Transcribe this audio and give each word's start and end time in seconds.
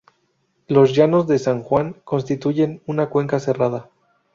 Los 0.67 0.95
llanos 0.95 1.27
de 1.27 1.37
San 1.37 1.61
Juan 1.61 1.95
constituyen 2.05 2.81
una 2.87 3.09
cuenca 3.11 3.39
cerrada. 3.39 3.91